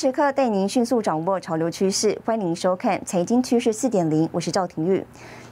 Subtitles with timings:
[0.00, 5.04] 时刻带您迅速掌握潮流趋势，欢迎收看《财经趋势四点零》，我是赵廷玉。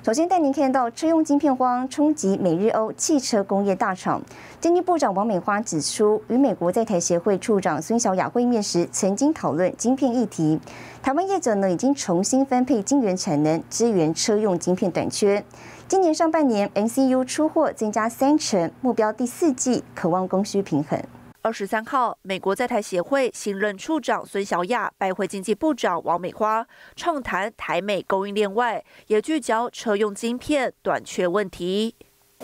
[0.03, 4.23] 首先带您看到车用晶片荒冲击美日欧汽车工业大厂。
[4.59, 10.59] 经济部长王美花指出，与美国在台协会处长孙小雅会面时，曾经讨论晶片议题。
[11.03, 15.45] 台湾业者呢已经重新分配晶圆产能，支援车用晶片短缺。
[15.87, 20.99] 今年上半年 NCU 出货增加三成，目标第四季渴望供需平衡。
[21.41, 31.95] 二十三号，美国在台协会新任处长孙小雅拜会经济部长王美花，畅谈台美供应链外，也聚焦车用晶片短缺问题。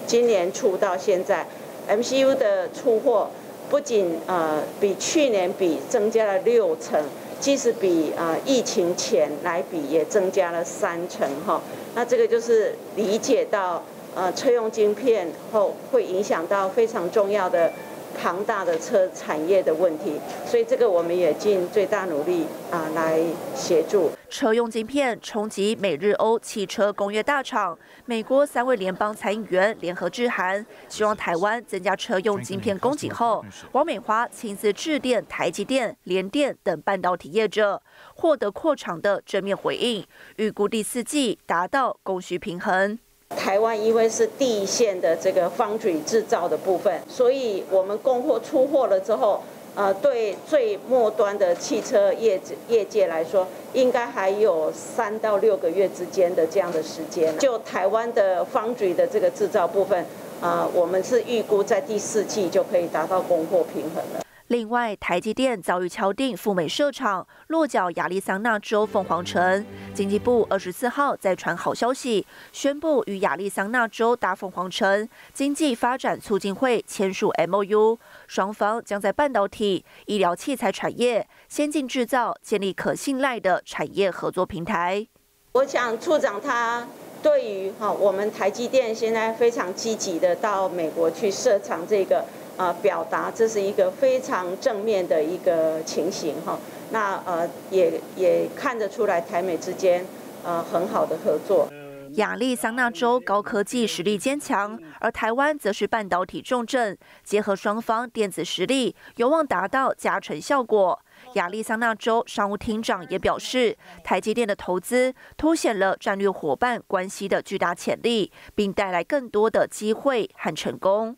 [0.06, 1.44] 今年初到现在
[1.88, 3.28] ，MCU 的出货
[3.68, 7.04] 不仅呃比去年比增加了六成，
[7.40, 11.60] 即使比呃疫情前来比也增加了三成哈。
[11.96, 13.82] 那这个就是理解到
[14.14, 17.72] 呃车用晶片后会影响到非常重要的。
[18.20, 23.20] 庞大的车产业的问题，所以这个我们也尽最大努力啊来
[23.54, 24.10] 协助。
[24.28, 37.80] 车用晶片冲击美日欧汽车工业大厂，美国三位联邦参议员联合致函，希望台湾增加车用晶片供给后，王美华亲自致电台积电、联电等半导体业者，
[38.16, 40.04] 获得扩厂的正面回应，
[40.36, 42.98] 预估第四季达到供需平衡。
[43.30, 49.40] 台湾因为是第一线的这个 foundry 制造的部分，所以我们供货出货了之后，
[49.74, 57.36] 呃，对最末端的汽车业业界来说，应该还有三到六个月之间的这样的时间。
[57.38, 60.04] 就台湾的 foundry 的这个制造部分，
[60.40, 64.23] 啊，我们是预估在第四季就可以达到供货平衡了。
[64.48, 69.64] 另外，台积电早已敲定赴美设厂，落脚亚利桑那州凤凰城。
[69.94, 77.96] 经济部二十四号再传好消息，宣布与亚利桑那州大凤凰城经济发展促进会签署 MOU，
[78.26, 85.06] 双方将在半导体、医疗器材产业、先进制造建立可信赖的产业合作平台。
[85.52, 86.86] 我想处长他
[87.22, 92.26] 对于哈我们台积电现在非常积极的到美国去设厂这个。
[92.56, 96.58] 呃，表达这是一个非常正面的一个情形哈。
[96.90, 100.04] 那呃，也也看得出来台美之间
[100.44, 101.68] 呃很好的合作。
[102.12, 111.00] 亚利桑那州高科技实力坚强，而台湾则是半导体重镇，结合双方电子实力，有望达到加成效果。
[111.32, 121.16] 亚利桑那州商务厅长也表示，台积电的投资凸显了战略伙伴关系的巨大潜力，并带来更多的机会和成功。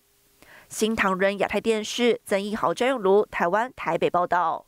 [0.68, 4.66] 新唐人亚太电视曾一豪、张永如，台湾台北报道。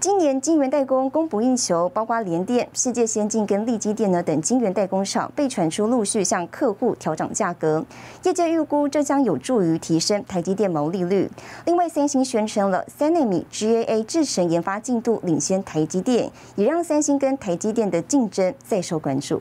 [0.00, 7.84] 今年晶圆代工供不应求，包括联电、世界先进跟力基电呢等晶圆代工厂被传出陆续向客户调涨价格，
[8.24, 11.30] 业界预估这将有助于提升台积电毛利率。
[11.66, 19.40] 另外，三星宣称了三纳米 GAA 制程研发进度领先台积电，也让三星跟台积电的竞争再受关注。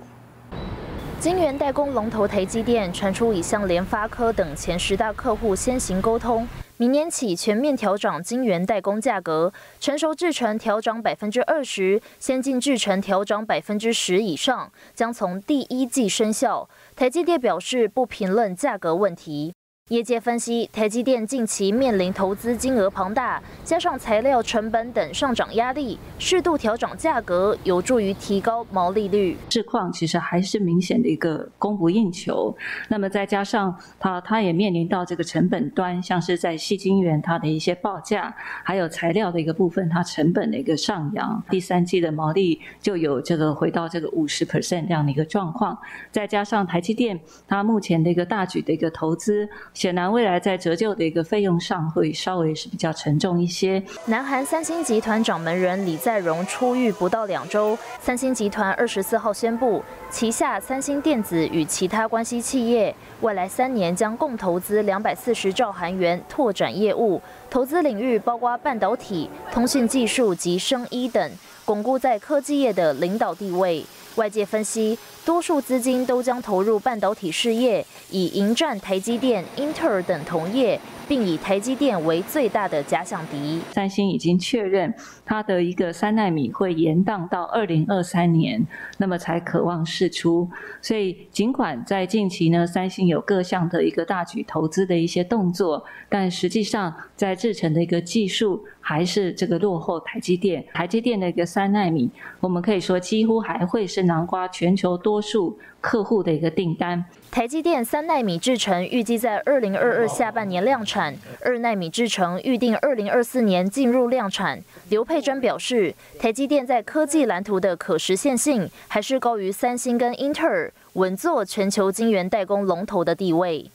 [1.22, 16.68] 晶圆代工龙头台积电传出已向联发科等前十大客户先行沟通，明年起全面调整晶圆代工价格，成熟制程调整百分之二十，先进制程调整百分之十以上，将从第一季生效。
[16.96, 19.54] 台积电表示不评论价格问题。
[19.92, 29.36] 业界分析，台积电近期面临投资金额庞大，加上材料成本等上涨压力，适度调整价格有助于提高毛利率。
[29.50, 32.56] 市况其实还是明显的一个供不应求，
[32.88, 45.78] 那么再加上它它也面临到这个成本端，像是在细晶圆它的一些报价，还有材料的一个部分，它成本的一个上扬，第三季的毛利就有这个回到这个五十 percent 这样的一个状况。
[46.12, 49.50] 再加上台积电它目前的一个大举的一个投资。
[49.82, 53.82] 显然，未来在折旧的一个费用上会稍微是比较沉重一些。
[54.06, 67.20] 南韩三星集团掌门人李在镕出狱不到两周，三星集团二十四号宣布，旗下三星电子与其他关系企业未来三年将共投资两百四十兆韩元，拓展业务，
[67.50, 71.32] 投资领域包括半导体、通讯技术及生医等，
[71.66, 73.84] 巩固在科技业的领导地位。
[74.16, 83.62] 外界分析，多数资金都将投入半导体事业，以迎战台积电、英特尔等同业，并以台积电为最大的假想敌。
[83.74, 84.94] 三星已经确认，
[85.26, 88.66] 它的一个三纳米会延宕到二零二三年，
[88.98, 90.50] 那么才渴望释出。
[90.82, 100.66] 所以，尽管在近期呢，三星有各项的一个大举投资的一些动作，但实际上在制程的一个技术还是这个落后台积电。
[100.74, 107.06] 台积电的一个三纳米，我们可以说几乎还会是南瓜全球多数客户的一个订单。
[107.30, 114.62] 台积电三纳米制程预计在二零二二下半年量产，二纳米制程预定二零二四年进入量产。
[114.90, 123.72] 刘佩珍表示，台积电在科技蓝图的可实现性还是高于三星跟英特尔，稳坐全球晶圆代工龙头的地位。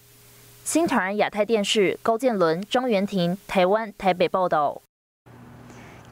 [0.64, 4.82] 新唐人亚太电视高建伦、张元婷，台湾台北报道。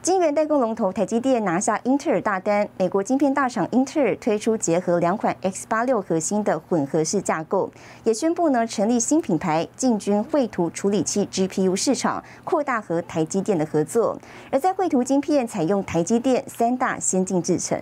[0.05, 7.71] 晶圆代工龙头台积电拿下英特尔大单，美国晶片大厂英特尔推出结合两款 X 八六核心的混合式架构，
[8.03, 14.21] 也宣布呢成立新品牌进军绘图处理器 GPU 市场，扩大和台积电的合作。
[14.51, 17.81] 而在绘图晶片采用台积电三大先进制程。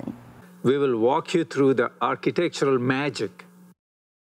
[0.62, 3.32] We will walk you through the architectural magic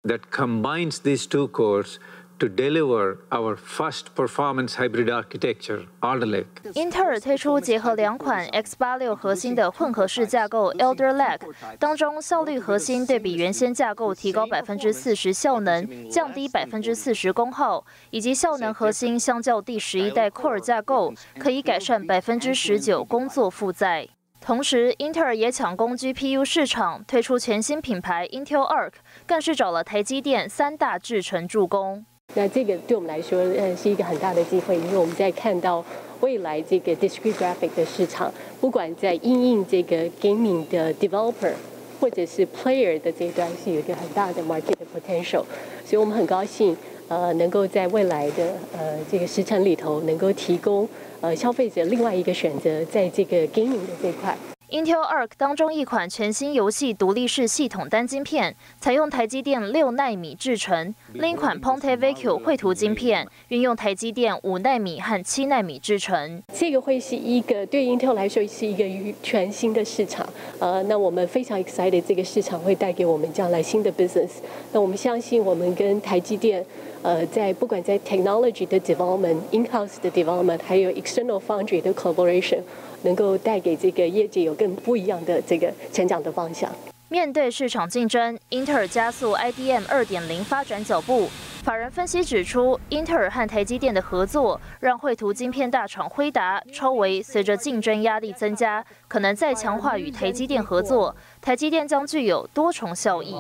[0.05, 1.97] that combines these two cores.
[2.41, 6.73] To deliver our first performance hybrid architecture, Alder Lake.
[6.75, 11.43] 英特尔推出结合两款 X86 核心的混合式架构 Alder Lake，
[11.79, 24.09] 当中效率核心对比原先架构提高百分之四十效能，降低百分之四十功耗，以及效能核心相较第十一代 Core 架构可以改善百分之十九工作负载。
[24.41, 28.93] 同时，英特尔也抢攻 GPU 市场，推出全新品牌 Intel Arc，
[29.27, 32.07] 更是找了台积电三大制程助攻。
[32.35, 35.85] 那这个对我们来说，呃，是一个很大的机会，因为我们在看到
[36.21, 41.53] 未来这个 discrete graphic 的市场，不管在应用这个 gaming 的 developer
[42.01, 45.43] 或者是 player 的这一端，是有一个很大的 market potential，
[45.85, 46.77] 所以我们很高兴，
[47.09, 50.89] 呃，能够在未来的呃这个时程里头，能够提供
[51.21, 54.37] 呃消费者另外一个选择，在这个 gaming 的这块。
[54.71, 66.41] Intel Arc 当中一款全新游戏独立式系统单晶片，采用台积电六纳米制程；另一款 Ponte Vecchio 绘图晶片，运用台积电五纳米和七纳米制程。
[66.55, 68.85] 这个会是一个对 Intel 来说是一个
[69.25, 70.25] 全新的市场。
[70.61, 74.35] 呃，那我们非常 excited，这个市场会带给我们将来新的 business。
[74.73, 76.65] 那我们相信，我们跟台积电，
[77.03, 82.61] 呃，在不管在 technology 的 development、in-house 的 development，还有 external foundry 的 collaboration。
[83.03, 86.71] 能够带给这个业界有更不一样的这个成长的方向。
[87.09, 91.29] 面对市场竞争，英特尔加速 IDM 二点零发展脚步。
[91.65, 101.15] 法人分析指出，英特尔和台积电的合作，让绘图晶片大厂辉达、超维随着竞争压力增加，可能再强化与台积电合作。
[101.43, 103.35] 台积电将具有多重效益。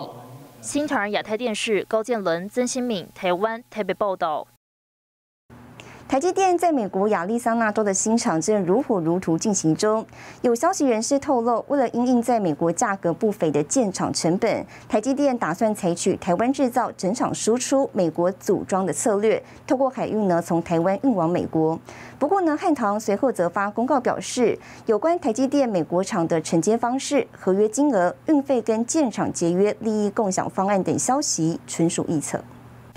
[0.61, 4.47] 新唐人亚太电视高建伦、曾新敏，台湾台北报道。
[6.11, 10.05] 台积电在美国亚利桑那州的新厂正如火如荼进行中。
[10.43, 21.79] 有消息人士透露，为了因应在美国价格不菲的建厂成本，台积电打算采取台湾制造、整厂输出、美国组装的策略，透过海运呢从台湾运往美国。
[22.19, 32.43] 不过呢，汉唐随后则发公告表示，有关台积电美国厂的承接方式、合约金额、运费跟建厂节约、利益共享方案等消息，纯属臆测。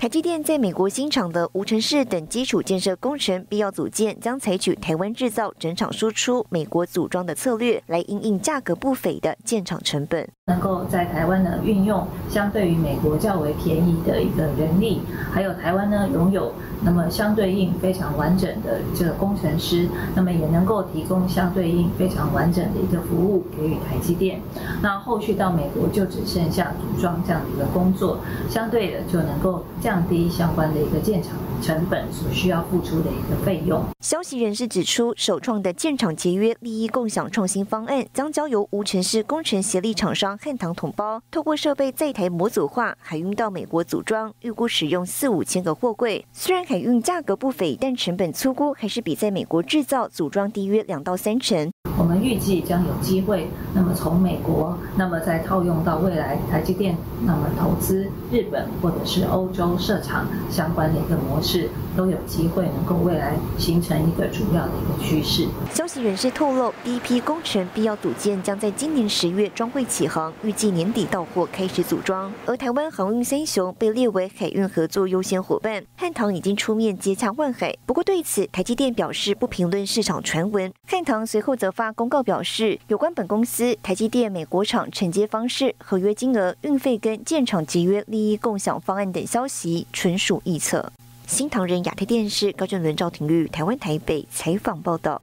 [0.04, 10.28] 台积电在美国新厂的无尘室等基础建设工程必要组件，将采取台湾制造、整厂输出、美国组装的策略，来应应价格不菲的建厂成本。
[10.44, 15.00] 能够在台湾呢运用相对于美国较为便宜的一个人力，
[15.32, 16.52] 还有台湾呢拥有
[16.84, 24.40] 那么相对应非常完整的这个工程师，那么也能够提供相对应非常完整的一个服务给予台积电。
[24.82, 33.82] 那后续到美国就只剩下组装这样的一个工作，相对的就能够降低相关的一个建厂成本所需要付出的一个费用。
[34.00, 40.36] 消息人士指出，首创的建厂节约、利益共享创新方案将交由无尘室工程协力厂商。
[40.38, 46.24] 汉唐统包透过设备在台模组化，海运到美国组装，预估使用四五千个货柜。
[46.32, 51.70] 虽然运价格不菲，但成本粗估还是比在美国制造组装低约两到三成。
[51.96, 65.46] 我们预计将有机会，那么从美国，那么再套用到未来台积电，那么投资日本或者是欧洲设厂相关的一个模式，都有机会能够未来形成一个主要的一个趋势。
[65.72, 72.32] 消息人士透露，第一批工程必要组件将在今年十月装会起航，预计年底到货开始组装。
[72.44, 77.74] 而台湾航运三雄被列为海运合作优先伙伴，汉唐已经出面接洽万海。
[77.86, 80.70] 不过对此，台积电表示不评论市场传闻。
[80.86, 81.94] 汉唐随后则发。
[81.94, 90.90] 公告表示，有关本公司台积电美国厂承接方式、合约金额、运费跟建厂节约、利益共享方案等消息，纯属臆测。
[91.26, 95.22] 新唐人亚太电视高俊伦、赵廷玉，台湾台北采访报道。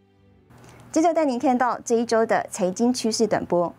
[0.92, 3.74] 接着带您看到这一周的财经趋势短波。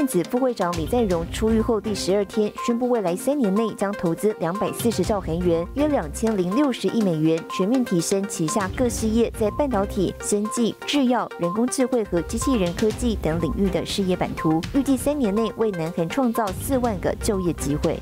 [0.00, 14.58] 电子副会长李在镕出狱后第十二天，宣布未来三年内将投资两百四十兆韩元，约两千零六十亿美元，全面提升旗下各事业在半导体、生技、制药、人工智慧和机器人科技等领域的事业版图。
[14.72, 18.00] 预计三年内为南韩创造四万个就业机会。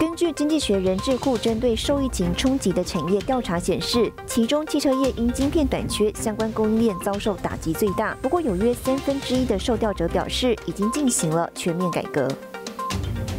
[0.00, 8.16] 根据《经济学人》智库针对受疫情冲击的产业调查显示，其中汽车业因晶片短缺，相关供应链遭受打击最大。
[8.22, 12.26] 不过，有约三分之一的受调者表示，已经进行了全面改革。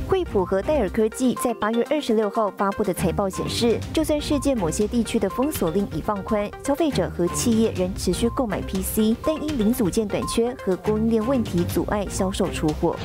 [0.08, 12.96] 惠普和戴尔科技在八月二十六号发布的财报显示，就算世界某些地区的封锁令已放宽，消费者和企业仍持续购买 PC，但因零组件短缺和供应链问题阻碍销售出货。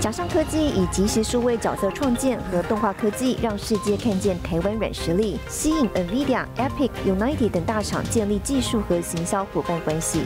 [0.00, 10.22] 假上科技以及时数位角色创建和动画科技，让世界看见台湾软实力，吸引 NVIDIA、Epic、United 等大厂建立技术和行销伙伴关系。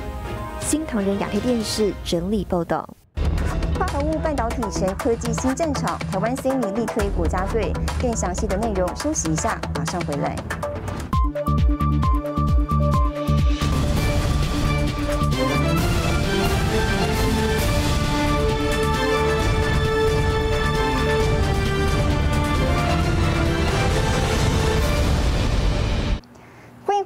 [0.60, 2.88] 新唐人亚太电视整理报道。
[3.78, 7.72] 化合物半导体成科技新战场，台湾 c m 力推国家队。
[8.00, 10.34] 更详细的内容，休息一下，马上回来。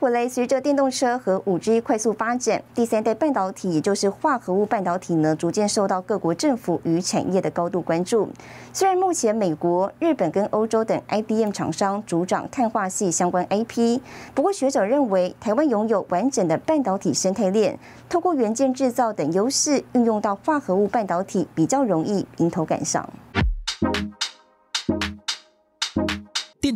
[0.07, 8.29] 回来，随着电动车和五 G 快速发展，第三代半导体，也就是化合物半导体呢，逐渐受到各国政府与产业的高度关注。
[8.73, 14.01] 虽然目前美国、日本跟欧洲等 IDM 厂商主掌碳化系相关 IP，
[14.33, 17.77] 不过学者认为，台湾拥有完整的半导体生态链，
[18.09, 23.11] 透过元件制造等优势，运用到化合物半导体，比较容易迎头赶上。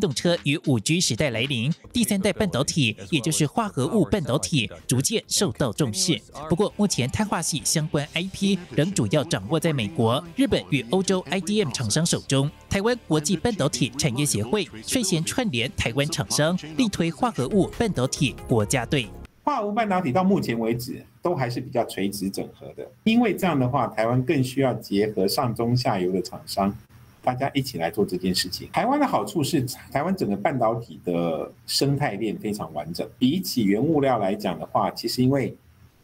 [0.01, 6.19] 动车与五 G 时代来临，第三代半导体，也就是化合物半导体，逐渐受到重视。
[6.49, 12.51] 不过，目前碳化系相关 IP 仍主要掌握在美国、日本与欧洲 IDM 厂商手中。
[12.71, 19.07] 台湾国际半导体产业协会率先串联台湾厂商，力推化合物半导体国家队。
[19.43, 26.73] 化合物半导体到目前为止都还是比较垂直整合的，因为这样的话，台湾更需要结合上中下游的厂商。
[27.23, 28.69] 大家一起来做这件事情。
[28.73, 33.09] 台湾的好处是，台湾整个半导体的生态链非常完整。
[33.19, 35.57] 比起原物料来讲的话，其实因为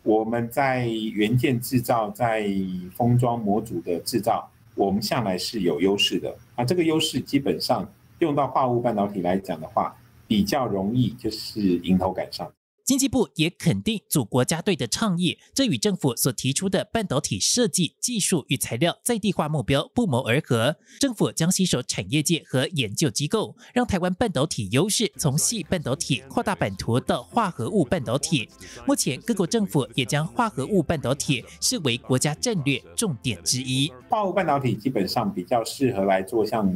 [0.02, 2.48] 我们在元件制造、在
[2.94, 6.36] 封装模组的制造，我们向来是有优势的。
[6.54, 9.96] 啊，这个优势基本上用到化物半导体来讲的话，
[10.26, 12.50] 比较容易就是迎头赶上。
[12.86, 20.76] 经济部也肯定组国家队的倡议，这与政府所提出的半导体设计、技术与材料在地化目标不谋而合。
[21.00, 28.48] 政府将携手产业界和研究机构，让台湾半导体优势从细半导体扩大版图到化合物半导体。
[28.86, 33.92] 目前各国政府也将化合物半导体视为国家战略重点之一。
[34.08, 36.72] 化合物半导体基本上比较适合来做像。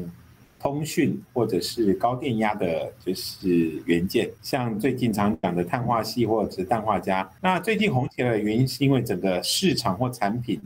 [0.61, 7.26] 通讯或者是高电压的，就是元件，像最近常讲的碳化系或者是氮化镓。
[7.40, 10.61] 那最近红起来的原因，是因为整个市场或产品，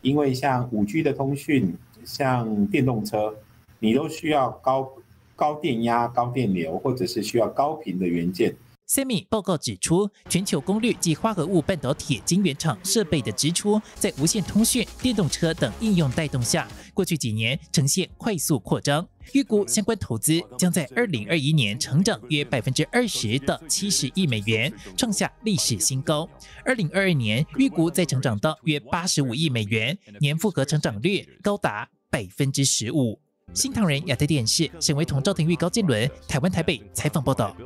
[0.00, 3.34] 因为像五 G 的通讯，像电动车，
[3.80, 4.88] 你都需要高
[5.34, 8.54] 高电压、高电流，或者是需要高频的元件。
[8.92, 19.08] Semi 报告指出，全球功率及化合物半导体晶圆厂设备的支出，在无线通讯、电动车等应用带动下，过去几年呈现快速扩张。
[19.32, 26.28] 预估相关投资将在二零二一年成长约百分之二十到七十亿美元，创下历史新高。
[26.62, 33.18] 二零二二年预估再成长到约八十五亿美元，年复合成长率高达百分之十五。
[33.54, 37.56] 新唐人亚太电视沈维彤、赵廷玉、高建伦，台湾台北采访报道。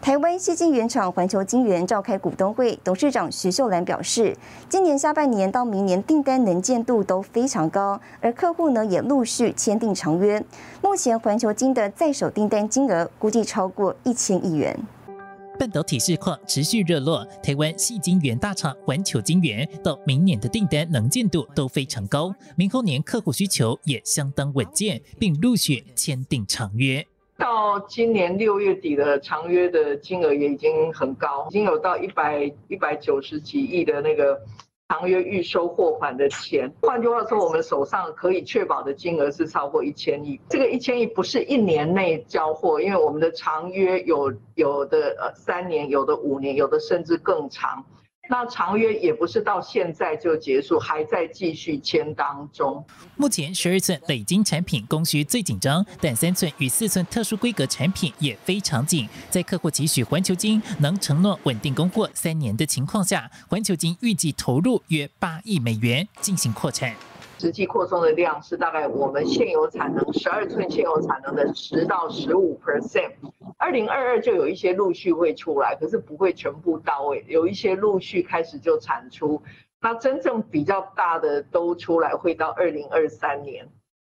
[0.00, 4.34] 台湾西晶原厂环球晶圆召开股东会，董事长徐秀兰表示，
[4.66, 10.42] 今年下半年到明年订单能见度都非常高，而客户呢也陆续签订长约。
[10.82, 14.74] 目前环球晶的在手订单金额估计超过一千亿元。
[15.58, 27.06] 半导体市况持续热络，台湾细晶圆大厂环球晶圆到明年的订单能见度都非常高，明后年客户需求也相当稳健，并陆续签订长约。
[27.40, 34.38] 到今年六月底的长约的金额也已经很高，已经有到一百一百九十几亿的那个
[34.90, 36.70] 长约预收货款的钱。
[36.82, 40.38] 换句话说，我们手上可以确保的金额是超过一千亿。
[40.50, 47.82] 这个一千亿不是一年内交货，因为我们的长约有有的呃三年，有的五年，有的甚至更长。
[48.30, 52.86] 那长约也不是到现在就结束，还在继续签当中。
[53.16, 59.08] 目前十二寸累金产品供需最紧张，但三寸与四寸特殊规格产品也非常紧。
[59.28, 66.94] 在客户急需环球金能承诺稳定供货三年的情况下，环球金预计投入约八亿美元进行扩产。
[67.40, 73.12] 实际扩充的量是大概我们现有产能十二寸现有产能的十到十五 percent。
[73.56, 79.40] 二零二二就有一些陆续会出来，可是不会全部到位，有一些陆续开始就产出。
[79.80, 83.66] 那真正比较大的都出来，会到二零二三年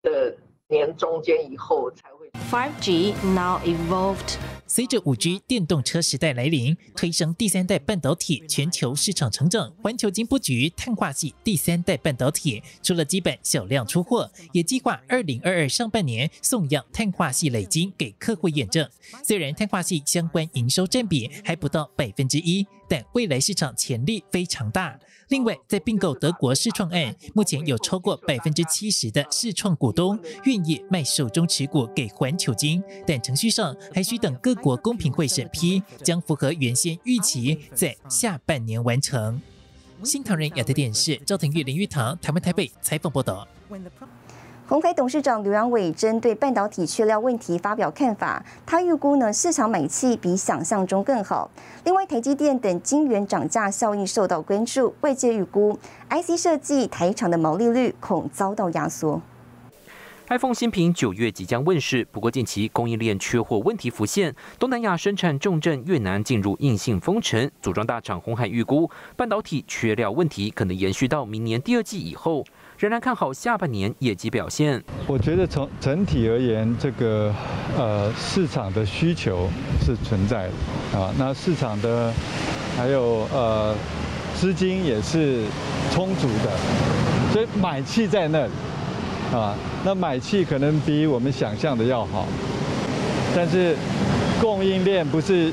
[0.02, 0.36] 的
[0.68, 2.15] 年中间以后才。
[2.50, 4.36] 5G now evolved.
[4.68, 18.88] 随着五 G 电动车时代来临，推升第三代半导体全球市场成长，环球金布局碳化系第三代半导体，除了基本小量出货，也计划二零二二上半年送样碳化系累金给客户验证。
[19.24, 24.98] 虽然碳化系相关营收占比还不到百分之一，但未来市场潜力非常大。
[25.28, 39.40] 另外，在并购德国视创案，目前有超过百分之七十的视创股东愿意卖手中持股给环球金，但程序上还需等各国公平会审批，将符合原先预期，在下半年完成。
[40.04, 43.48] 新唐人亚太电视赵廷玉、林玉堂，台湾台北采访报道。
[44.68, 51.48] 鸿海董事长刘阳伟针对半导体缺料问题发表看法，他预估呢市场买气比想象中更好。
[51.84, 55.78] 另外，台积电等晶圆涨价效应受到关注，外界预估
[56.10, 59.22] IC 设计台厂的毛利率恐遭到压缩。
[60.28, 72.44] iPhone 新品九月即将问世，不过近期供应链缺货问题浮现，东南亚生产重镇越南进入硬性封城，组装大厂红海预估半导体缺料问题可能延续到明年第二季以后。
[72.78, 74.82] 仍然看好下半年业绩表现。
[75.06, 77.34] 我觉得从整体而言，这个
[77.76, 79.48] 呃市场的需求
[79.80, 82.12] 是存在的啊，那市场的
[82.76, 83.74] 还有呃
[84.34, 85.44] 资金也是
[85.90, 86.50] 充足的，
[87.32, 88.52] 所以买气在那里
[89.32, 89.54] 啊。
[89.82, 92.26] 那买气可能比我们想象的要好，
[93.34, 93.74] 但是
[94.38, 95.50] 供应链不是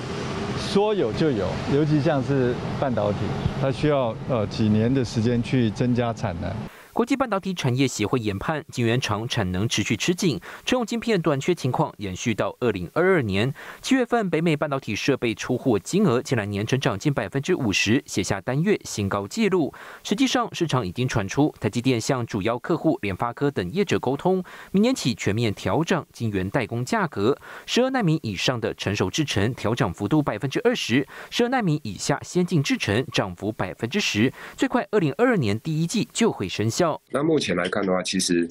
[0.57, 3.19] 说有就有，尤其像是半导体，
[3.61, 6.51] 它需要呃几年的时间去增加产能。
[6.93, 19.73] 国际半导体产业协会研判，晶圆厂产能持续吃紧，车用晶片短缺情况延续到二零二二年七月份，北美半导体设备出货金额近来年成长近百分之五十，写下单月新高纪录。
[20.03, 36.82] 实际上，市场已经传出，台积电向主要客户联发科等业者沟通，明年起全面调整晶圆代工价格，十二纳米以上的成熟制程调涨幅度百分之二十，十二纳米以下先进制程涨幅百分之十，最快二零二二年第一季就会生效。
[37.11, 38.49] 那目前来看的话，其实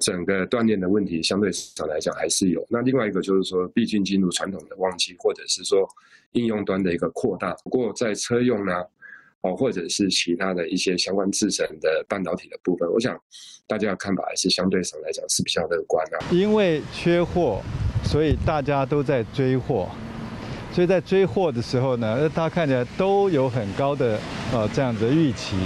[0.00, 2.64] 整个锻炼的问题相对上来讲还是有。
[2.68, 5.88] 那另外一个就是说，毕竟进入传统的旺季，或者是说
[6.32, 7.54] 应用端的一个扩大。
[7.64, 8.72] 不过在车用呢，
[9.42, 13.18] 哦，或者是其他的一些相关制成的半导体的部分，我想
[13.66, 16.18] 大家的看法还是相对上来讲是比较乐观的。
[16.30, 17.62] 因为缺货，
[18.04, 19.88] 所以大家都在追货。
[20.72, 24.18] 所以在追货的时候呢，大家看起来都有很高的
[24.52, 25.56] 呃这样的预期。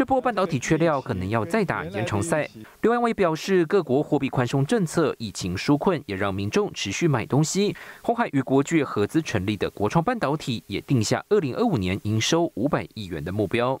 [0.00, 2.48] 这波半导体缺料可能要再打延长赛。
[2.80, 7.76] 刘安伟表示，各国货币宽松政策、疫情纾困，也让民众持续买东西。
[8.00, 13.78] 红海与国巨合资成立的国创半导体，也定下二零二五年营收五百亿元的目标。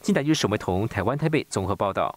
[0.00, 2.16] 金台日沈维彤，台湾台北综合报道。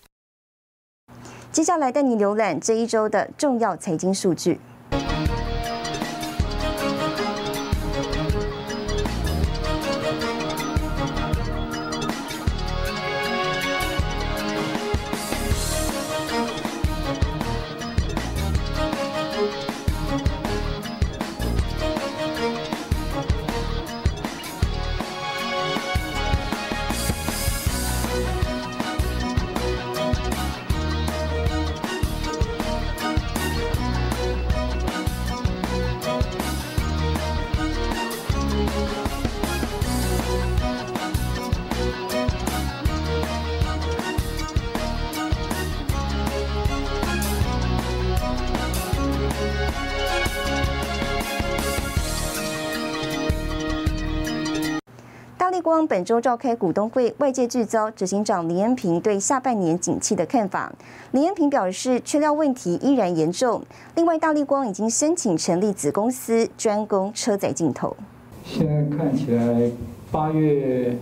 [1.51, 4.59] 接下来带你浏览这一周的重要财经数据。
[55.69, 60.73] 光本周召开股东会，外界聚焦执行长林恩平对下半年景气的看法。
[61.11, 63.61] 林恩平表示，缺料问题依然严重。
[63.93, 67.95] 另外，大力光已经申请成立子公司，专攻车载镜头。
[68.43, 69.69] 现在看起来，
[70.11, 70.97] 八月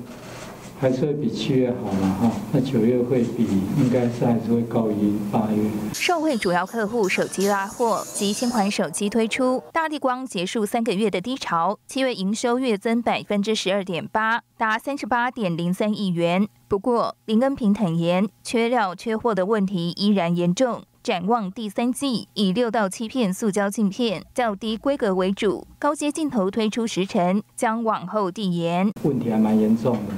[0.79, 5.69] 还是会比七月好嘛哈，那九月会比应该是还是会高于八月。
[5.91, 16.47] 受惠主要客户手机拉货及新款手机推出，大地光结束三个月的低潮，七月营收月增百分之十二点八，达三十八点零三亿元。
[16.67, 20.83] 不过林恩平坦言，缺料缺货的问题依然严重。
[21.01, 28.91] 展望第三季，以六到七片塑胶镜片较低规格为主，高阶镜头推出时程将往后递延。
[29.03, 30.13] 问题还蛮严重的。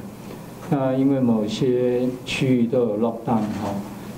[0.70, 3.74] 那因为某些区域都有 lockdown 哈，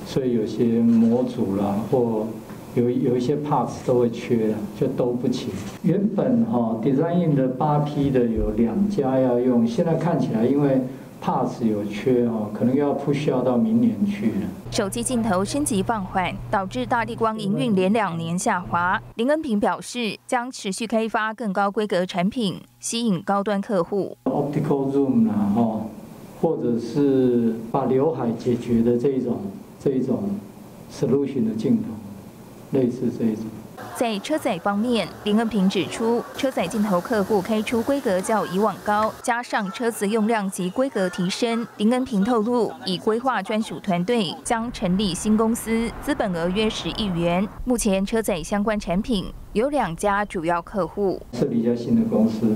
[0.05, 2.27] 所以有些模组啦或
[2.75, 5.47] 有有一些 parts 都会缺了，就都不齐。
[5.83, 10.81] 原本哈 design 的八 P 的有两家要用，现在看起来因为
[11.23, 14.47] parts 有缺哦，可能要 push 到明年去了。
[14.71, 19.01] 手机镜头升级放缓，导致大地光营运连两年下滑。
[19.15, 24.17] 林恩平表示，将持续开发更高规格产品，吸引高端客户。
[24.25, 25.81] Optical zoom 啦哈。
[26.41, 29.39] 或者是把刘海解决的这一种
[29.79, 30.23] 这一种
[30.91, 31.89] solution 的镜头，
[32.71, 33.45] 类似这一种。
[33.95, 47.47] 在车载方面，林恩平指出，车载镜头客户开出规格较以往高，加上车子用量及规格提升，林恩平透露已规划专属团队，将成立新公司，资本额约十亿元。
[47.65, 52.55] 目前车载相关产品有两家主要客户，设立一家新的公司。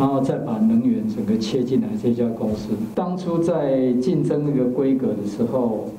[0.00, 5.90] 然后再把能源整个切进来，这家公司当初在竞争那个规格的时候，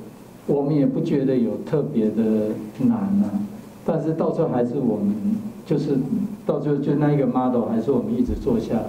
[0.48, 2.48] 我们也不觉得有特别的
[2.80, 3.30] 难啊，
[3.86, 5.14] 但是到最后还是我们
[5.64, 5.96] 就是
[6.44, 8.88] 到最后就那一个 model 还是我们一直做下来。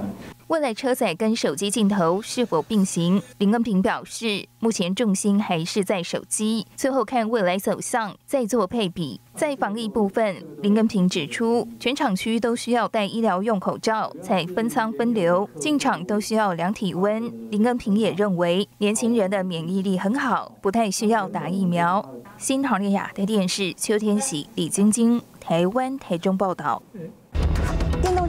[0.53, 3.19] 未来车载跟手机镜头是否并行？
[3.39, 9.19] 林恩平表示，目前重心还是在手机，最后看未来走向再做配比。
[9.33, 17.49] 在防疫部分，林恩平指出，全厂区都需要戴医疗用口罩才分仓分流，进场都需要量体温。
[17.49, 22.07] 林恩平也认为，年轻人的免疫力很好，不太需要打疫苗。
[22.37, 26.83] 新唐利亚的电视邱天喜、李晶晶，台湾台中报道。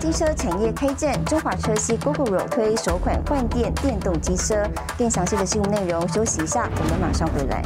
[0.04, 4.54] 电动机车产业开战，中华车系 Google 推首款换电电动机车。
[4.98, 7.62] 更详细的新闻内容，休息一下，我们马上回来。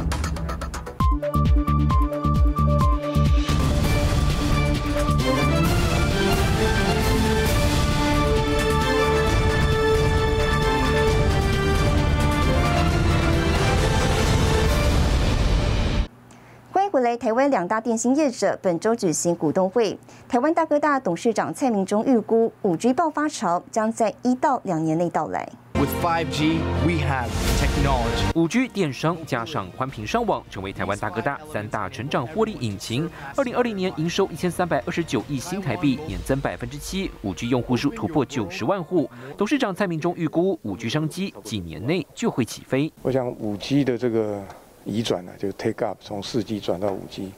[16.99, 19.97] 回来，台湾两大电信业者本周举行股东会。
[20.27, 25.47] 台湾大哥大董事长蔡明忠预估，五 G 爆发潮将在一到两年内到来。
[25.75, 28.35] With 5G, we have technology.
[28.35, 33.09] 五 G 电商加上宽频上网，成为台湾大哥大三大成长获利引擎。
[33.37, 37.09] 二零二零年营收一千三百二十九亿新台币，年增百分之七。
[37.21, 39.09] 五 G 用户数突破九十万户。
[39.37, 42.91] 董事长蔡明忠预估，五 G 商机几年内就会起飞。
[43.01, 44.43] 我想五 G 的这个。
[44.85, 47.31] 移转了，就 take up 从四 G 转到五 G，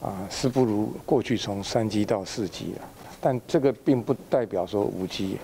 [0.00, 2.82] 啊，是不如过去从三 G 到四 G 了，
[3.20, 5.38] 但这个并不代表说五 G，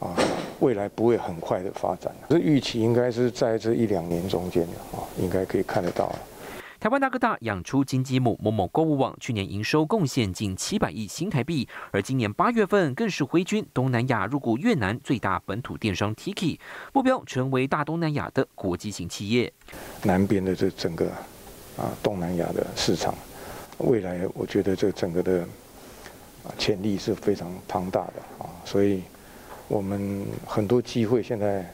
[0.00, 0.14] 啊，
[0.60, 2.12] 未来不会很快的发展。
[2.28, 6.12] 这预期应该是在这一两年中间的啊，应该可以看得到。
[6.80, 16.56] 台湾大哥大养出金鸡母某某购物网，去年营收贡献近七百亿新台币，而今年八月份更是挥军东南亚入股越南最大本土电商 Tiki，
[16.92, 19.52] 目标成为大东南亚的国际型企业。
[20.04, 21.10] 南边的这整个
[21.76, 23.12] 啊东南亚的市场，
[23.78, 25.40] 未来我觉得这整个的
[26.44, 29.02] 啊潜力是非常庞大的啊，所以
[29.66, 31.68] 我们很多机会现在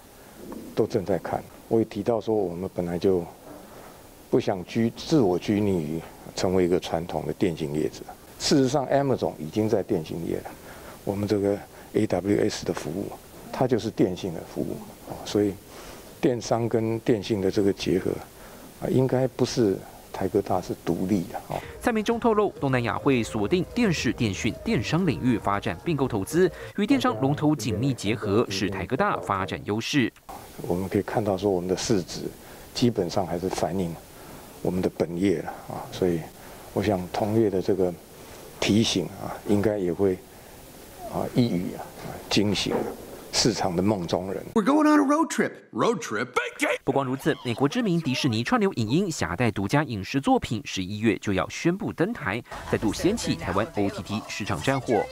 [0.74, 1.44] 都正在看。
[1.68, 3.22] 我也提到说，我们本来就。
[4.34, 6.00] 不想居自我拘泥于
[6.34, 8.00] 成为一个传统的电信业者。
[8.40, 10.50] 事实上，Amazon 已经在电信业了。
[11.04, 11.56] 我们这个
[11.94, 13.06] AWS 的服务，
[13.52, 14.76] 它就是电信的服务
[15.08, 15.14] 啊。
[15.24, 15.54] 所以，
[16.20, 18.10] 电商跟电信的这个结合
[18.80, 19.76] 啊，应该不是
[20.12, 21.54] 台科大是独立的啊。
[21.80, 30.12] 蔡明忠透露，东南亚会锁定电视、电讯、电商领域发展并购投资，与电商龙头紧密结合，是台科大发展优势。
[30.62, 32.22] 我们可以看到说，我们的市值
[32.74, 33.94] 基本上还是反映。
[34.64, 36.18] 我们的本业了啊，所以
[36.72, 37.92] 我想同业的这个
[38.58, 40.14] 提醒啊，应该也会
[41.12, 41.84] 啊一语啊
[42.30, 42.74] 惊醒
[43.30, 44.42] 市场的梦中人。
[44.54, 45.52] We're going on a road trip.
[45.70, 46.28] Road trip.
[46.82, 55.04] 不光如此，美国知名迪士尼串流影音携带独家影视作品，十一月就要宣布登台，再度掀起台湾 OTT 市场战火。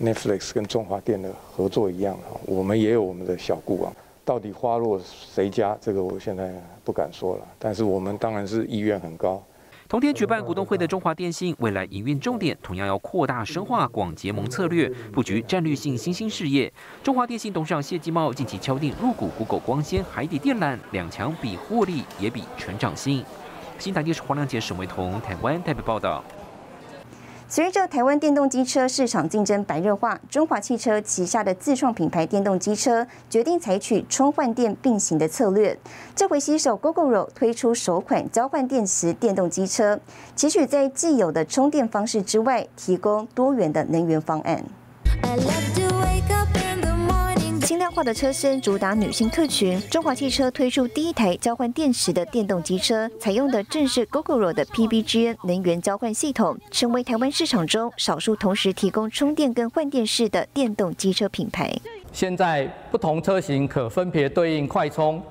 [0.00, 3.92] Netflix 跟中华电的合作一样啊，我们也有我们的小顾啊。
[4.24, 5.76] 到底花落谁家？
[5.80, 6.52] 这个我现在
[6.84, 7.46] 不敢说了。
[7.58, 9.42] 但是我们当然是意愿很高。
[9.88, 16.72] 同天举办股东会的中华电信，未来营运重点同样要扩大深化广结盟策略，布局战略性新兴事业。
[17.02, 23.24] 中华电信董事长谢继茂近期敲定入股谷歌光纤、海底电缆，两强比获利也比成长性。
[23.80, 26.22] 新台电视黄亮杰、沈维彤台湾台北报道。
[27.52, 35.76] 随着台湾电动机车市场竞争白热化，中华汽车旗下的自创品牌电动机车决定采取充换电并行的策略。
[36.14, 39.98] 这回携手 GoGoRo 推出首款交换电池电动机车，
[40.36, 44.64] 期许在既有的充电方式之外，提供多元的能源方案。
[48.02, 61.72] 的车身主打女性客群，中华汽车推出第一台交换电池的电动机车，采用的正是 GoGoRo 的 PBGN 能源交换系统，成为台湾市场中少数同时提供充电跟换电式的电动机车品牌。
[62.12, 65.22] 现在不同车型可分别对应快充、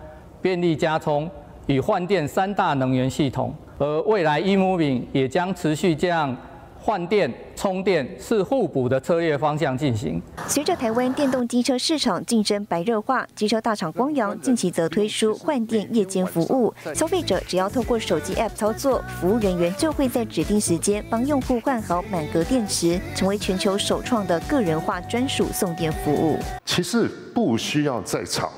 [0.41, 1.29] 便利加充
[1.67, 6.36] 与换电三大能源系统，而未来 eMoving 也将持续这样。
[6.81, 10.21] 换电、充电是互补的策略方向进行。
[10.47, 26.39] 随着台湾电动机车市场竞争白热化，机车大厂光阳近期则推出换电夜间服务，消费者只要透过手机 App 操作，服务人员就会在指定时间帮用户换好满格电池，成为全球首创的个人化专属送电服务。
[26.65, 28.49] 其实不需要在场，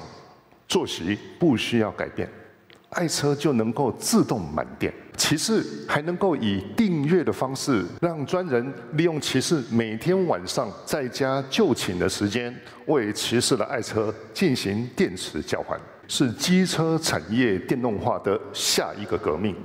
[0.67, 2.29] 作息不需要改变。
[2.91, 12.53] 爱车就能够自动满电，骑士还能够以订阅的方式，让专人利用骑士每天晚上在家就寝的时间，
[12.87, 15.79] 为骑士的爱车进行电池交换。
[16.13, 19.55] 是机车产业电动化的下一个革命。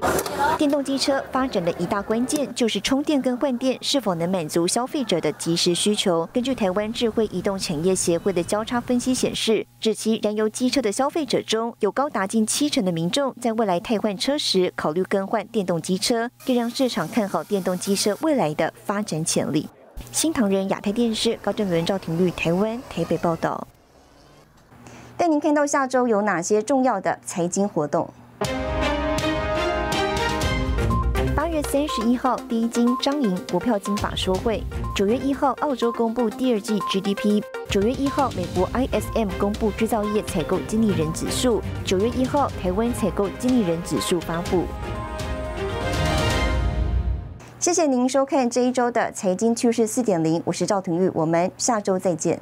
[0.56, 6.24] 电动机车发展的一大关键就是充电跟换电是否能满足消费者的即时需求。
[6.32, 19.68] 根据台湾智慧移动产业协会的交叉分析显示，指其燃油机车的消费者中有高达近七成的民众在未来汰换车时考虑更换电动机车，更让市场看好电动机车未来的发展潜力。
[20.12, 23.66] 新唐人亚太电视高正伦、赵廷玉台湾台北报道。
[25.16, 28.08] 带您看到下周有哪些重要的财经活动。
[31.34, 34.60] 八月三十一号，第一金张营国票金法说会；
[34.94, 44.64] 九月一号，澳洲公布第二季 GDP；九月一号，美国 ISM 公布制造业采购经理人指数；九月一号，台湾采购经理人指数发布。
[47.58, 52.38] 谢谢您收看这一周的财经趋势四点零，我是赵廷玉，我们下周再见。